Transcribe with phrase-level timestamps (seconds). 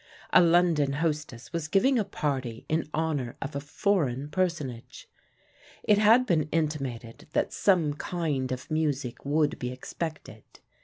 [0.33, 5.07] A London hostess was giving a party in honour of a foreign Personage.
[5.83, 10.41] It had been intimated that some kind of music would be expected.